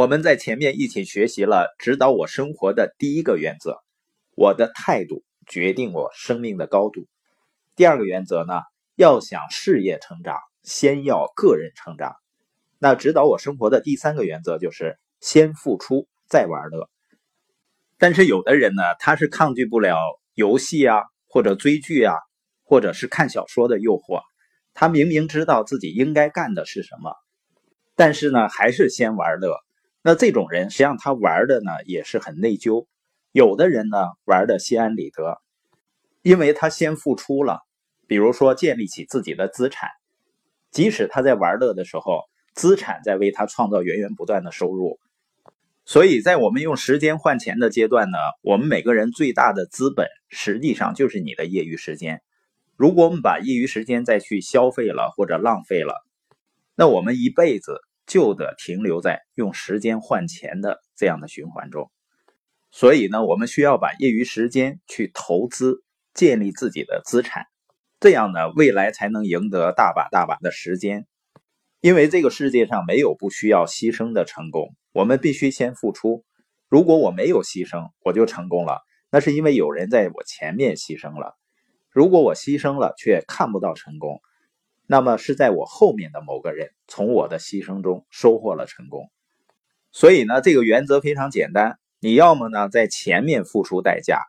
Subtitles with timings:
[0.00, 3.76] 我们在前面一起学习了指导我生活的第一个原则：
[4.34, 7.06] 我的态度决定我生命的高度。
[7.76, 8.62] 第二个原则呢，
[8.96, 12.14] 要想事业成长，先要个人成长。
[12.78, 16.88] 那指导我生活的第三个原则就是先付出再玩乐。
[17.98, 19.98] 但是有的人呢，他是抗拒不了
[20.32, 22.14] 游戏啊，或者追剧啊，
[22.64, 24.22] 或者是看小说的诱惑。
[24.72, 27.12] 他明明知道自己应该干的是什么，
[27.96, 29.58] 但是呢，还是先玩乐。
[30.02, 32.86] 那这种人，实际上他玩的呢也是很内疚。
[33.32, 35.40] 有的人呢玩的心安理得，
[36.22, 37.60] 因为他先付出了，
[38.06, 39.90] 比如说建立起自己的资产，
[40.70, 42.22] 即使他在玩乐的时候，
[42.54, 44.98] 资产在为他创造源源不断的收入。
[45.84, 52.22] 所以在我们用时间换钱的阶段呢，我们每个人最大的资本实际上就是你的业余时间。
[52.76, 56.04] 如果我们把业余时间再去消费了或者浪费了，
[56.74, 57.82] 那我们一辈子。
[58.10, 61.92] 就得停留在用时间换钱的这样的循环中，
[62.72, 67.46] 所以呢，我们需要把业余时间去投资，建立自己的资产，
[68.00, 71.06] 这样呢，未来才能赢得大把大把的时间。
[71.80, 76.24] 因为这个世界上没有不需要牺牲的成功，我们必须先付出。
[76.68, 78.80] 如果我没有牺牲，我就成功了，
[79.12, 81.38] 那是因为有人在我前面牺牲了。
[81.90, 84.20] 如果我牺牲了却看不到成功。
[84.92, 89.08] 那么是在我后面的某个人从我的牺牲中收获了成功，
[89.92, 94.20] 所以呢，这个原则非常简单：你要么呢在前面付出代价，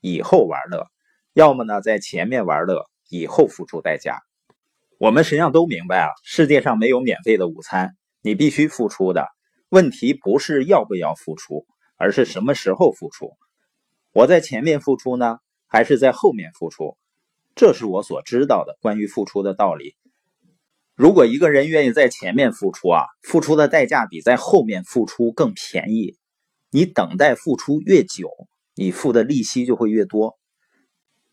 [0.00, 0.86] 以后玩乐；
[1.34, 4.22] 要么呢在前面玩乐，以后付出代价。
[4.96, 9.28] 我们实际上都明白啊，世界上没有免费的午餐，你必须付出的。
[9.68, 11.66] 问题不是要不要付出，
[11.98, 13.36] 而是什么时候付出。
[14.14, 16.96] 我在前面付出呢，还是在后面付出？
[17.54, 19.94] 这是我所知道的关于付出的道理。
[20.96, 26.16] 如果一个人愿意在前面付出啊，付出的代价比在后面付出更便宜。
[26.70, 28.30] 你等待付出越久，
[28.74, 30.38] 你付的利息就会越多。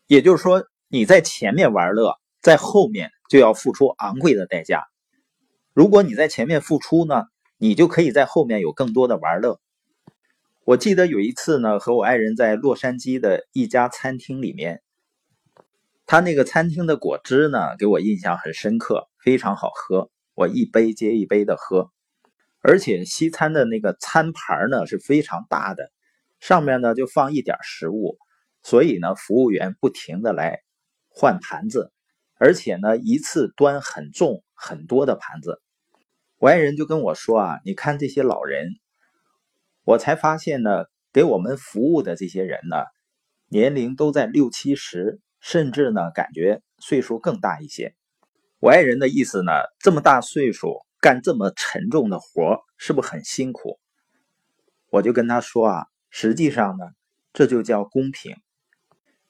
[0.06, 4.82] 也就是说，你在前面玩乐，在后面就要付出昂贵的代价。
[5.72, 7.24] 如果你在前面付出呢，
[7.56, 9.58] 你就可以在后面有更多的玩乐。
[10.66, 14.82] 我记得有一次呢，和我爱人在洛杉矶的一家餐厅里面。
[16.04, 20.10] 他那个餐厅的果汁呢，给我印象很深刻，非常好喝。
[20.34, 21.90] 我一杯接一杯的喝，
[22.60, 25.90] 而且西餐的那个餐盘呢是非常大的，
[26.40, 28.18] 上面呢就放一点食物，
[28.62, 30.60] 所以呢服务员不停的来
[31.08, 31.90] 换盘子，
[32.36, 35.62] 而且呢一次端很重很多的盘子。
[36.36, 38.68] 我爱人就跟我说啊，你看这些老人，
[39.84, 42.76] 我才发现呢，给我们服务的这些人呢，
[43.48, 45.20] 年龄都在六七十。
[45.46, 47.94] 甚至呢，感觉岁数更大一些。
[48.64, 53.78] 我爱人的意思呢，这么大岁数干这么沉重的活，是不是很辛苦？
[54.88, 56.86] 我就跟他说啊，实际上呢，
[57.34, 58.34] 这就叫公平，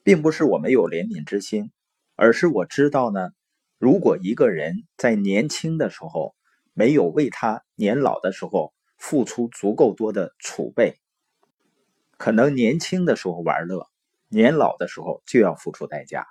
[0.04, 1.72] 并不是我没有怜悯之心，
[2.14, 3.30] 而是我知道呢，
[3.76, 6.36] 如果一个人在年轻的时候
[6.72, 10.96] 没有为他年老的时候付出足够多的储备，
[12.18, 13.88] 可能年轻的时候玩乐。
[14.28, 16.24] 年老的时候就要付出代价，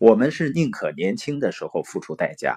[0.00, 2.56] 我们是宁可年轻的时候付出代价，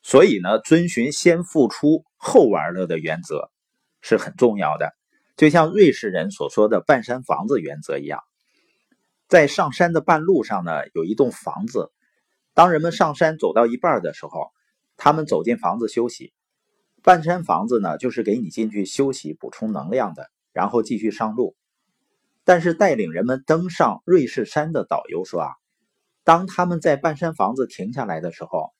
[0.00, 3.50] 所以呢，遵循先付出后玩乐的原则
[4.00, 4.94] 是很重要的。
[5.36, 8.22] 就像瑞士人所说的半山房子原则一样，
[9.28, 11.92] 在上山的半路上呢，有一栋房子，
[12.54, 14.50] 当人们上山走到一半的时候，
[14.96, 16.32] 他们走进房子休息。
[17.02, 21.54] 半山房子呢，就是给你进去休息、补充能量的，然后继续上路。
[22.44, 25.50] 但是带领人们登上瑞士山的导游说啊，
[26.24, 28.72] 当他们在半山房子停下来的时候，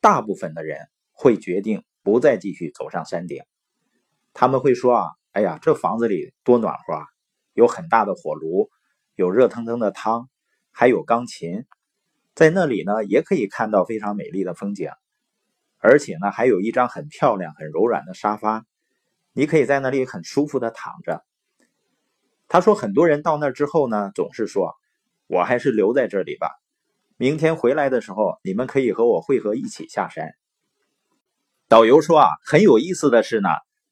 [0.00, 3.42] 大部分的人会决定不再继续走上山顶。
[4.32, 7.06] 他们会说啊，哎呀，这房子里多暖和啊，
[7.52, 8.70] 有很大的火炉，
[9.14, 10.28] 有热腾腾的汤，
[10.70, 11.64] 还有钢琴，
[12.34, 14.90] 在那里呢也可以看到非常美丽的风景，
[15.78, 18.64] 而且呢还有一张很漂亮、很柔软的沙发，
[19.32, 21.24] 你可以在那里很舒服的躺着。
[22.50, 24.74] 他说：“很多人到那之后呢，总是说，
[25.26, 26.48] 我还是留在这里吧。
[27.18, 30.30] 明天回来的时候，你们可以和我会合，一起下山。”
[31.68, 33.48] 导游说：“啊，很有意思的是呢，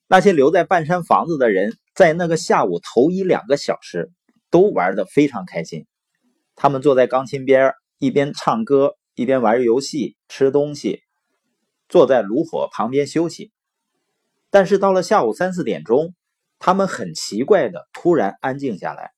[0.06, 4.10] 那些留在半山房子的人，在那个下午头一两个小时，
[4.50, 5.86] 都玩得非常开心。
[6.54, 11.02] 他们坐在钢琴边，一边唱歌，一边玩游戏、吃东西，
[11.88, 13.52] 坐在炉火旁边休息。
[14.48, 16.14] 但是到了下午三四点钟。”
[16.58, 19.10] 他们很奇怪的突然安静下来，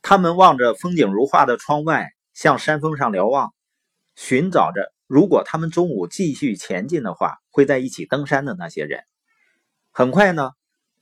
[0.00, 3.54] 他们望着风景如画的窗外，向山峰上瞭望，
[4.16, 9.04] 寻找着如果他们中午继续前进的话，会在一起登山的那些人。
[9.92, 10.50] 很快呢，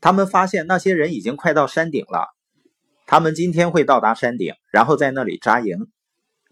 [0.01, 2.29] 他们发现那些人已经快到山顶了，
[3.07, 5.91] 他们今天会到达山顶，然后在那里扎营，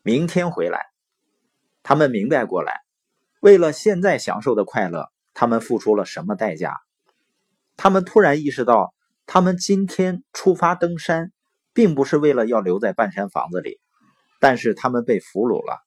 [0.03, 0.87] 明天回来。
[1.83, 2.81] 他们明白过来，
[3.41, 6.75] 为了现在享受的快乐，他们付出了什么代价？
[7.77, 8.95] 他们突然意识到，
[9.27, 11.33] 他们今天出发登山，
[11.73, 13.81] 并不是为了要留在半山房子里，
[14.41, 15.79] 但是他们被俘虏了。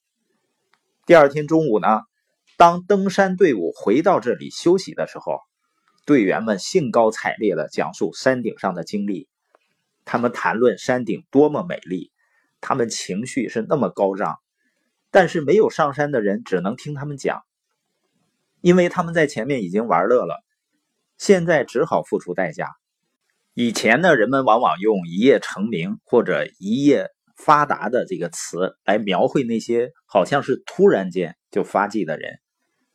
[1.05, 2.03] 第二天中午呢，
[2.55, 5.39] 当登山队伍回到这里休息的时候，
[6.05, 9.27] 队员们兴高采烈地讲述山顶上的经历，
[10.05, 12.11] 他们谈论山顶多么美丽，
[12.61, 14.38] 他们情绪是那么高涨。
[15.11, 17.44] 但是没有上山的人只能听他们讲，
[18.61, 20.44] 因为他们在前面已经玩乐了，
[21.17, 22.69] 现在只好付出代价。
[23.53, 32.39] 以前呢，人们往往用一夜成名或者一夜发达的这个词来描绘那些好像是突然间就发迹的人，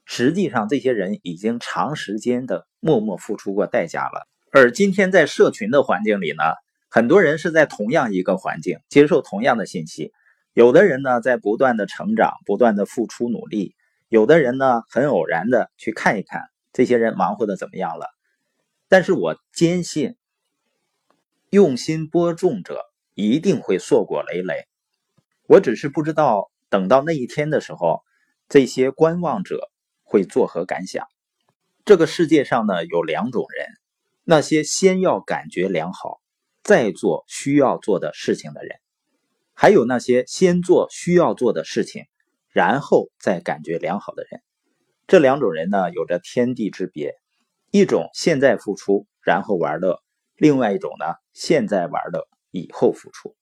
[0.04, 4.26] 实际上这些人已经长时间的默默付出过代价了。
[4.50, 6.42] 而今天在社群的环境里呢，
[6.88, 10.12] 很多人是在同样一个环境接受同样的信息。
[10.54, 13.74] 有的人呢，在不断的成长，不断的付出努力；
[14.08, 18.06] 有的人呢，很偶然的去看一看这些人忙活的怎么样了。
[18.88, 20.16] 但是我坚信，
[21.50, 22.80] 用心播种者
[23.18, 24.68] 一定会硕果累累。
[25.48, 28.04] 我只是不知道，等到那一天的时候，
[28.48, 29.72] 这些观望者
[30.04, 31.08] 会作何感想？
[31.84, 33.66] 这个世界上呢，有两种人：
[34.22, 36.20] 那些先要感觉良好，
[36.62, 38.78] 再做需要做的事情的人。
[39.52, 42.04] 还有那些先做需要做的事情，
[42.52, 44.40] 然后再感觉良好的人，
[45.08, 47.16] 这两种人呢有着天地之别。
[47.72, 49.96] 一种现在付出，然后玩乐；
[50.36, 53.37] 另外一种呢，现在玩乐，以后付出。